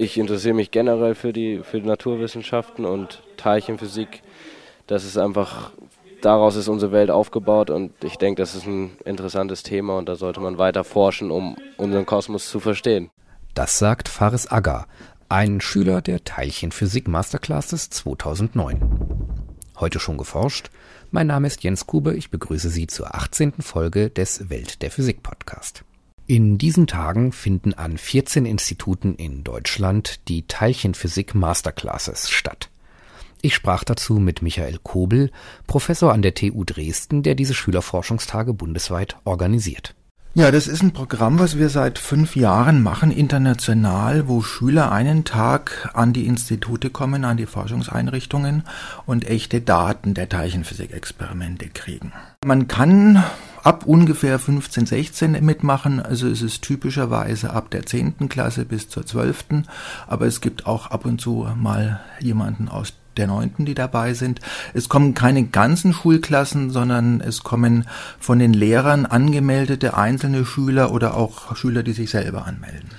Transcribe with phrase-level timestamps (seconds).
[0.00, 4.22] Ich interessiere mich generell für die, für die Naturwissenschaften und Teilchenphysik.
[4.86, 5.72] Das ist einfach,
[6.22, 10.14] daraus ist unsere Welt aufgebaut und ich denke, das ist ein interessantes Thema und da
[10.14, 13.10] sollte man weiter forschen, um unseren Kosmos zu verstehen.
[13.54, 14.86] Das sagt Faris Aggar,
[15.28, 18.80] ein Schüler der Teilchenphysik Masterclasses 2009.
[19.80, 20.70] Heute schon geforscht?
[21.10, 23.54] Mein Name ist Jens Kube, ich begrüße Sie zur 18.
[23.62, 25.82] Folge des Welt der Physik Podcast.
[26.30, 32.68] In diesen Tagen finden an 14 Instituten in Deutschland die Teilchenphysik Masterclasses statt.
[33.40, 35.30] Ich sprach dazu mit Michael Kobel,
[35.66, 39.94] Professor an der TU Dresden, der diese Schülerforschungstage bundesweit organisiert.
[40.38, 45.24] Ja, das ist ein Programm, was wir seit fünf Jahren machen, international, wo Schüler einen
[45.24, 48.62] Tag an die Institute kommen, an die Forschungseinrichtungen
[49.04, 52.12] und echte Daten der Teilchenphysik-Experimente kriegen.
[52.46, 53.24] Man kann
[53.64, 55.98] ab ungefähr 15, 16 mitmachen.
[55.98, 58.28] Also es ist typischerweise ab der 10.
[58.28, 59.64] Klasse bis zur 12.
[60.06, 64.40] Aber es gibt auch ab und zu mal jemanden aus der 9., die dabei sind.
[64.74, 67.86] Es kommen keine ganzen Schulklassen, sondern es kommen
[68.18, 72.90] von den Lehrern angemeldete einzelne Schüler oder auch Schüler, die sich selber anmelden.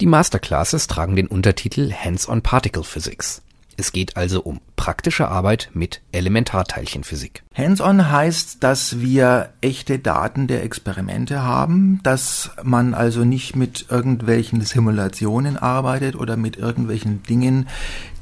[0.00, 3.42] Die Masterclasses tragen den Untertitel Hands-on Particle Physics.
[3.80, 7.44] Es geht also um praktische Arbeit mit Elementarteilchenphysik.
[7.54, 14.62] Hands-on heißt, dass wir echte Daten der Experimente haben, dass man also nicht mit irgendwelchen
[14.62, 17.68] Simulationen arbeitet oder mit irgendwelchen Dingen,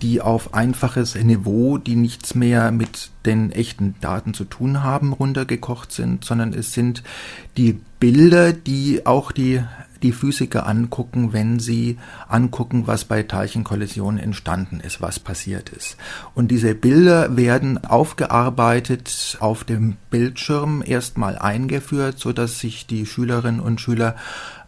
[0.02, 5.90] die auf einfaches Niveau, die nichts mehr mit den echten Daten zu tun haben, runtergekocht
[5.90, 7.02] sind, sondern es sind
[7.56, 9.62] die Bilder, die auch die
[10.02, 15.96] die Physiker angucken, wenn sie angucken, was bei Teilchenkollisionen entstanden ist, was passiert ist.
[16.34, 23.60] Und diese Bilder werden aufgearbeitet auf dem Bildschirm erstmal eingeführt, so dass sich die Schülerinnen
[23.60, 24.16] und Schüler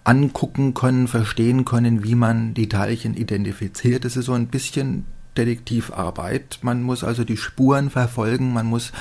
[0.05, 4.05] angucken können, verstehen können, wie man die Teilchen identifiziert.
[4.05, 5.05] Das ist so ein bisschen
[5.37, 6.59] Detektivarbeit.
[6.63, 8.93] Man muss also die Spuren verfolgen, man muss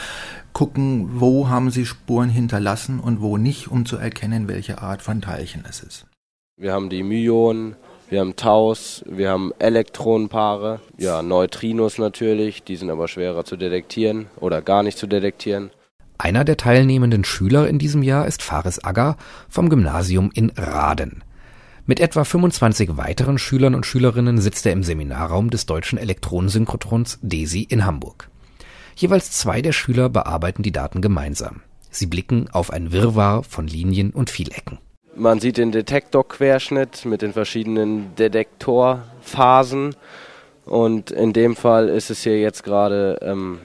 [0.53, 5.22] gucken, wo haben sie Spuren hinterlassen und wo nicht, um zu erkennen, welche Art von
[5.22, 6.06] Teilchen es ist.
[6.59, 7.75] Wir haben die Myonen,
[8.09, 14.25] wir haben Taus, wir haben Elektronenpaare, ja, Neutrinos natürlich, die sind aber schwerer zu detektieren
[14.38, 15.69] oder gar nicht zu detektieren.
[16.18, 21.23] Einer der teilnehmenden Schüler in diesem Jahr ist Faris Agger vom Gymnasium in Raden.
[21.85, 27.68] Mit etwa 25 weiteren Schülern und Schülerinnen sitzt er im Seminarraum des Deutschen Elektronensynchrotrons DESI
[27.69, 28.31] in Hamburg.
[28.95, 31.62] Jeweils zwei der Schüler bearbeiten die Daten gemeinsam.
[31.91, 34.79] Sie blicken auf ein Wirrwarr von Linien und Vielecken.
[35.19, 39.95] Man sieht den Detektorquerschnitt mit den verschiedenen Detektorphasen.
[40.63, 43.59] Und in dem Fall ist es hier jetzt gerade ähm,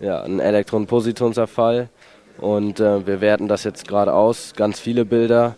[0.00, 1.88] ja, ein Elektron-Positrons-Zerfall.
[2.36, 5.56] Und äh, wir werten das jetzt gerade aus, ganz viele Bilder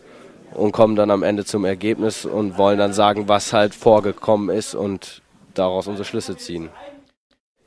[0.54, 4.76] und kommen dann am Ende zum Ergebnis und wollen dann sagen, was halt vorgekommen ist
[4.76, 5.22] und
[5.54, 6.68] daraus unsere Schlüsse ziehen.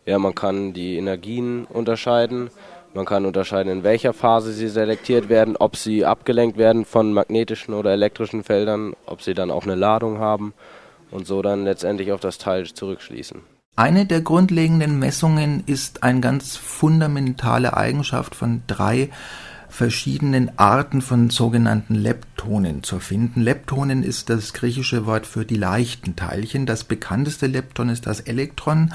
[0.05, 2.51] Ja, man kann die Energien unterscheiden
[2.93, 7.73] man kann unterscheiden, in welcher Phase sie selektiert werden, ob sie abgelenkt werden von magnetischen
[7.73, 10.53] oder elektrischen Feldern, ob sie dann auch eine Ladung haben
[11.11, 13.41] und so dann letztendlich auf das Teil zurückschließen.
[13.75, 19.09] Eine der grundlegenden Messungen ist eine ganz fundamentale Eigenschaft von drei
[19.79, 23.39] verschiedenen Arten von sogenannten Leptonen zu finden.
[23.39, 26.65] Leptonen ist das griechische Wort für die leichten Teilchen.
[26.65, 28.93] Das bekannteste Lepton ist das Elektron.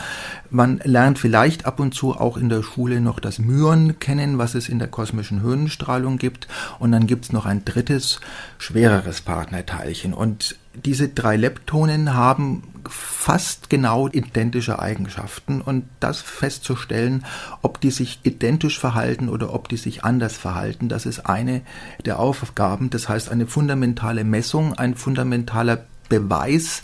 [0.50, 4.55] Man lernt vielleicht ab und zu auch in der Schule noch das Myon kennen, was
[4.55, 6.49] es in der kosmischen Höhenstrahlung gibt.
[6.78, 8.21] Und dann gibt es noch ein drittes,
[8.59, 10.12] schwereres Partnerteilchen.
[10.12, 17.24] Und diese drei Leptonen haben fast genau identische Eigenschaften und das festzustellen,
[17.62, 21.62] ob die sich identisch verhalten oder ob die sich anders verhalten, das ist eine
[22.04, 22.90] der Aufgaben.
[22.90, 26.82] Das heißt, eine fundamentale Messung, ein fundamentaler Beweis,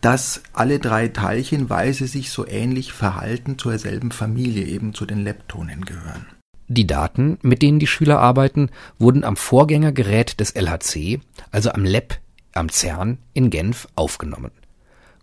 [0.00, 5.06] dass alle drei Teilchen, weil sie sich so ähnlich verhalten, zur selben Familie, eben zu
[5.06, 6.26] den Leptonen gehören.
[6.68, 8.68] Die Daten, mit denen die Schüler arbeiten,
[8.98, 11.20] wurden am Vorgängergerät des LHC,
[11.50, 12.18] also am LEP
[12.58, 14.50] am CERN in Genf aufgenommen.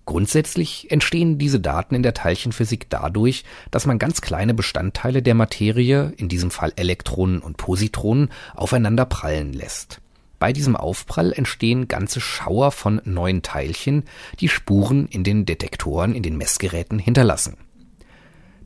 [0.06, 6.13] Grundsätzlich entstehen diese Daten in der Teilchenphysik dadurch, dass man ganz kleine Bestandteile der Materie,
[6.18, 10.00] in diesem Fall Elektronen und Positronen, aufeinander prallen lässt.
[10.38, 14.04] Bei diesem Aufprall entstehen ganze Schauer von neuen Teilchen,
[14.39, 17.57] die Spuren in den Detektoren, in den Messgeräten hinterlassen.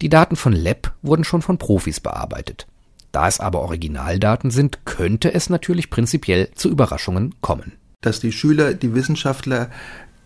[0.02, 2.68] Die Daten von LEP wurden schon von Profis bearbeitet.
[3.12, 8.74] Da es aber Originaldaten sind, könnte es natürlich prinzipiell zu Überraschungen kommen dass die Schüler,
[8.74, 9.70] die Wissenschaftler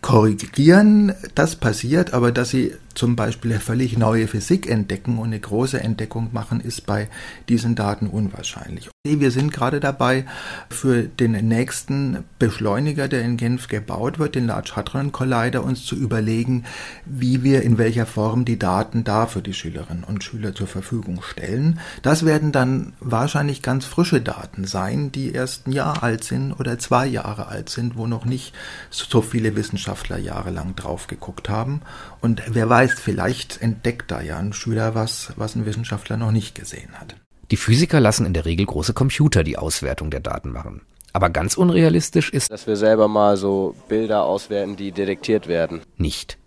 [0.02, 5.40] korrigieren, das passiert, aber dass sie zum Beispiel eine völlig neue Physik entdecken und eine
[5.40, 7.10] große Entdeckung machen, ist bei
[7.50, 8.90] diesen Daten unwahrscheinlich.
[9.06, 10.26] Wir sind gerade dabei,
[10.70, 15.96] für den nächsten Beschleuniger, der in Genf gebaut wird, den Large Hadron Collider, uns zu
[15.96, 16.64] überlegen,
[17.06, 21.22] wie wir in welcher Form die Daten da für die Schülerinnen und Schüler zur Verfügung
[21.22, 21.80] stellen.
[22.02, 26.80] Das werden dann wahrscheinlich ganz frische Daten sein, die erst ein Jahr alt sind oder
[26.80, 28.54] zwei Jahre alt sind, wo noch nicht
[28.90, 31.82] so viele Wissenschaftler jahrelang drauf geguckt haben.
[32.22, 36.56] Und wer weiß, vielleicht entdeckt da ja ein Schüler was, was ein Wissenschaftler noch nicht
[36.56, 37.16] gesehen hat.
[37.52, 40.82] Die Physiker lassen in der Regel große Computer die Auswertung der Daten machen.
[41.14, 45.82] Aber ganz unrealistisch ist, dass wir selber mal so Bilder auswerten, die detektiert werden.
[45.98, 46.40] Nicht.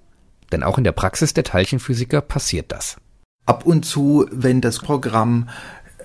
[0.51, 2.97] Denn auch in der Praxis der Teilchenphysiker passiert das.
[3.47, 5.49] Ab und zu, wenn das Programm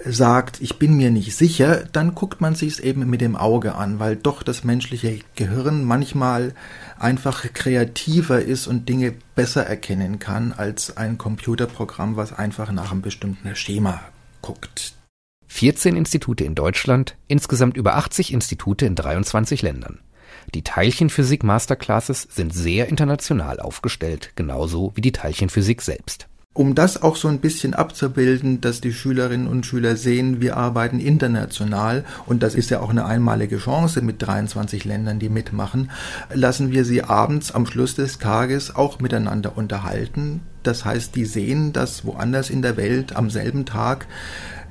[0.05, 3.75] sagt, ich bin mir nicht sicher, dann guckt man sich es eben mit dem Auge
[3.75, 6.53] an, weil doch das menschliche Gehirn manchmal
[6.99, 13.01] einfach kreativer ist und Dinge besser erkennen kann als ein Computerprogramm, was einfach nach einem
[13.01, 14.01] bestimmten Schema
[14.41, 14.93] guckt.
[15.47, 19.99] 14 Institute in Deutschland, insgesamt über 80 Institute in 23 Ländern.
[20.55, 26.27] Die Teilchenphysik Masterclasses sind sehr international aufgestellt, genauso wie die Teilchenphysik selbst.
[26.53, 30.99] Um das auch so ein bisschen abzubilden, dass die Schülerinnen und Schüler sehen, wir arbeiten
[30.99, 35.91] international und das ist ja auch eine einmalige Chance mit 23 Ländern, die mitmachen,
[36.33, 40.41] lassen wir sie abends am Schluss des Tages auch miteinander unterhalten.
[40.61, 44.07] Das heißt, die sehen, dass woanders in der Welt am selben Tag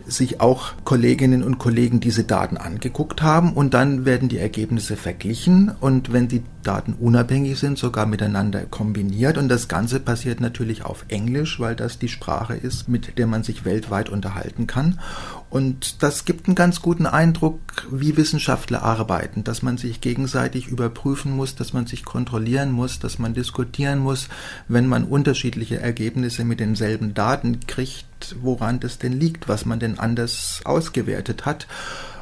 [0.06, 5.72] sich auch Kolleginnen und Kollegen diese Daten angeguckt haben und dann werden die Ergebnisse verglichen
[5.80, 9.38] und wenn die Daten unabhängig sind, sogar miteinander kombiniert.
[9.38, 13.42] Und das Ganze passiert natürlich auf Englisch, weil das die Sprache ist, mit der man
[13.42, 15.00] sich weltweit unterhalten kann.
[15.48, 17.60] Und das gibt einen ganz guten Eindruck,
[17.90, 23.18] wie Wissenschaftler arbeiten, dass man sich gegenseitig überprüfen muss, dass man sich kontrollieren muss, dass
[23.18, 24.28] man diskutieren muss,
[24.68, 29.98] wenn man unterschiedliche Ergebnisse mit denselben Daten kriegt, woran das denn liegt, was man denn
[29.98, 31.66] anders ausgewertet hat.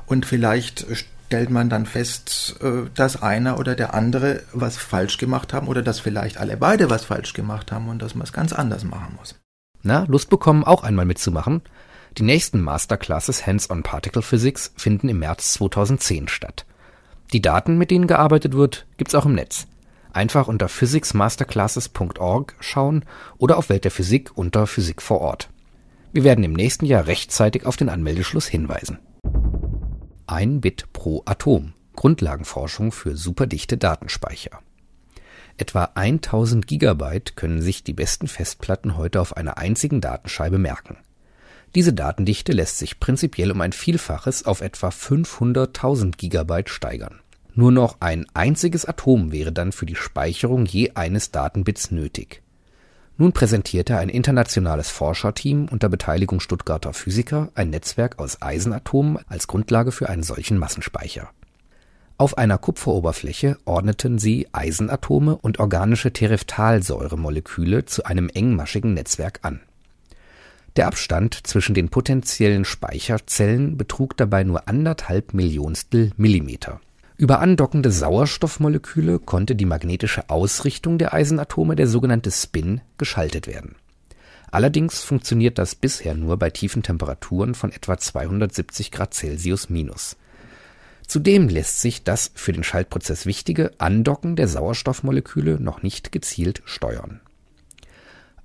[0.07, 0.87] Und vielleicht
[1.29, 5.83] stellt man dann fest, äh, dass einer oder der andere was falsch gemacht haben oder
[5.83, 9.15] dass vielleicht alle beide was falsch gemacht haben und dass man es ganz anders machen
[9.19, 9.35] muss.
[9.83, 11.61] Na, Lust bekommen, auch einmal mitzumachen?
[12.17, 16.65] Die nächsten Masterclasses Hands-on Particle Physics finden im März 2010 statt.
[17.35, 19.67] Die Daten, mit denen gearbeitet wird, gibt's auch im Netz.
[20.15, 23.05] Einfach unter physicsmasterclasses.org schauen
[23.37, 25.51] oder auf Welt der Physik unter Physik vor Ort.
[26.15, 28.99] Wir werden im nächsten Jahr rechtzeitig auf den Anmeldeschluss hinweisen.
[30.31, 31.73] Ein Bit pro Atom.
[31.97, 34.61] Grundlagenforschung für superdichte Datenspeicher.
[35.57, 40.99] Etwa 1000 Gigabyte können sich die besten Festplatten heute auf einer einzigen Datenscheibe merken.
[41.75, 47.21] Diese Datendichte lässt sich prinzipiell um ein Vielfaches auf etwa 500.000 Gigabyte steigern.
[47.55, 52.43] Nur noch ein einziges Atom wäre dann für die Speicherung je eines Datenbits nötig.
[53.19, 59.93] Nun präsentierte ein internationales Forscherteam unter Beteiligung Stuttgarter Physiker ein Netzwerk aus Eisenatomen als Grundlage
[59.93, 61.29] für einen solchen Massenspeicher.
[62.17, 69.61] Auf einer Kupferoberfläche ordneten sie Eisenatome und organische Tereftalsäuremoleküle zu einem engmaschigen Netzwerk an
[70.79, 76.81] der Abstand zwischen den potenziellen Speicherzellen betrug dabei nur anderthalb Millionstel Millimeter.
[77.21, 83.75] Über andockende Sauerstoffmoleküle konnte die magnetische Ausrichtung der Eisenatome, der sogenannte Spin, geschaltet werden.
[84.53, 90.17] Allerdings funktioniert das bisher nur bei tiefen Temperaturen von etwa 270 Grad Celsius minus.
[91.09, 97.21] Zudem lässt sich das für den Schaltprozess wichtige Andocken der Sauerstoffmoleküle noch nicht gezielt steuern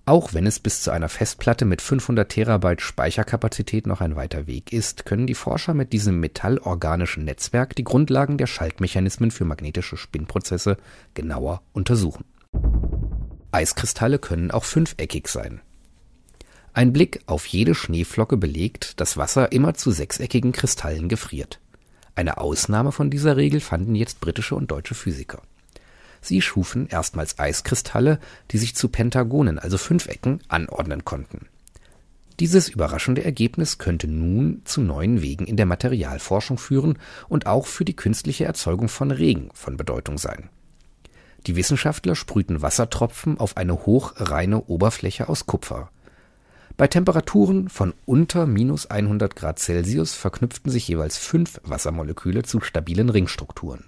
[0.06, 4.74] auch wenn es bis zu einer Festplatte mit 500 Terabyte Speicherkapazität noch ein weiter Weg
[4.74, 10.76] ist, können die Forscher mit diesem metallorganischen Netzwerk die Grundlagen der Schaltmechanismen für magnetische Spinnprozesse
[11.14, 12.26] genauer untersuchen.
[13.54, 15.62] Eiskristalle können auch fünfeckig sein.
[16.74, 21.60] Ein Blick auf jede Schneeflocke belegt, dass Wasser immer zu sechseckigen Kristallen gefriert.
[22.16, 25.44] Eine Ausnahme von dieser Regel fanden jetzt britische und deutsche Physiker
[26.24, 28.18] Sie schufen erstmals Eiskristalle,
[28.52, 31.48] die sich zu Pentagonen, also Fünfecken, anordnen konnten.
[32.40, 37.84] Dieses überraschende Ergebnis könnte nun zu neuen Wegen in der Materialforschung führen und auch für
[37.84, 40.50] die künstliche Erzeugung von Regen von Bedeutung sein.
[41.46, 45.92] Die Wissenschaftler sprühten Wassertropfen auf eine hochreine Oberfläche aus Kupfer.
[46.78, 53.10] Bei Temperaturen von unter minus 100 Grad Celsius verknüpften sich jeweils fünf Wassermoleküle zu stabilen
[53.10, 53.84] Ringstrukturen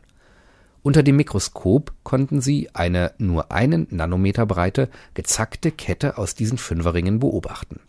[0.85, 7.17] unter dem Mikroskop konnten sie eine nur einen Nanometer breite, gezackte Kette aus diesen Fünferringen
[7.17, 7.79] beobachten.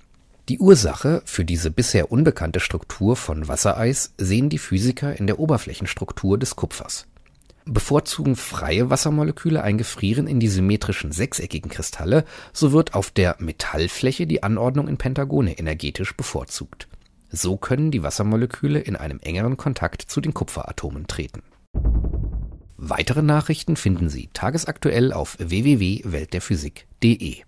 [0.48, 6.38] Die Ursache für diese bisher unbekannte Struktur von Wassereis sehen die Physiker in der Oberflächenstruktur
[6.38, 7.06] des Kupfers.
[7.66, 12.24] Bevorzugen freie Wassermoleküle ein Gefrieren in die symmetrischen sechseckigen Kristalle,
[12.54, 16.88] so wird auf der Metallfläche die Anordnung in Pentagone energetisch bevorzugt.
[17.28, 21.42] So können die Wassermoleküle in einem engeren Kontakt zu den Kupferatomen treten.
[22.88, 27.38] Weitere Nachrichten finden Sie tagesaktuell auf www.weltderphysik.de.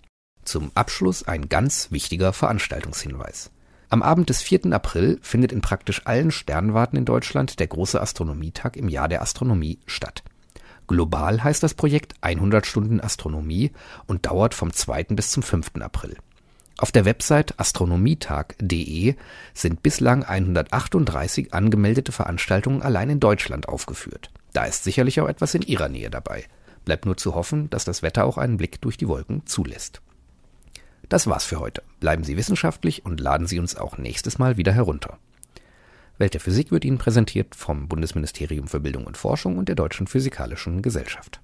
[0.42, 3.52] Zum Abschluss ein ganz wichtiger Veranstaltungshinweis.
[3.88, 4.73] Am Abend des 4.
[4.73, 9.78] April findet in praktisch allen Sternwarten in Deutschland der große Astronomietag im Jahr der Astronomie
[9.87, 10.25] statt.
[10.88, 13.71] Global heißt das Projekt 100 Stunden Astronomie
[14.09, 15.04] und dauert vom 2.
[15.04, 15.71] bis zum 5.
[15.78, 16.16] April.
[16.80, 19.16] Auf der Website astronomietag.de
[19.52, 24.30] sind bislang 138 angemeldete Veranstaltungen allein in Deutschland aufgeführt.
[24.52, 26.44] Da ist sicherlich auch etwas in Ihrer Nähe dabei.
[26.85, 30.00] Bleibt nur zu hoffen, dass das Wetter auch einen Blick durch die Wolken zulässt.
[31.08, 31.82] Das war's für heute.
[31.99, 35.18] Bleiben Sie wissenschaftlich und laden Sie uns auch nächstes Mal wieder herunter.
[36.16, 40.06] Welt der Physik wird Ihnen präsentiert vom Bundesministerium für Bildung und Forschung und der Deutschen
[40.06, 41.40] Physikalischen Gesellschaft.